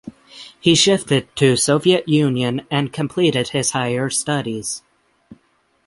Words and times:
He 0.59 0.73
shifted 0.73 1.27
to 1.35 1.55
Soviet 1.55 2.07
Union 2.07 2.65
and 2.71 2.91
completed 2.91 3.49
his 3.49 3.69
higher 3.73 4.09
studies. 4.09 4.81